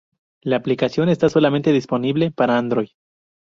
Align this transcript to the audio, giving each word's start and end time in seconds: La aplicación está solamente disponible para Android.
La 0.41 0.55
aplicación 0.55 1.09
está 1.09 1.29
solamente 1.29 1.71
disponible 1.71 2.31
para 2.31 2.57
Android. 2.57 2.89